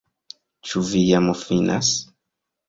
Ĉu 0.69 0.81
vi 0.87 1.01
jam 1.09 1.29
finas? 1.43 1.93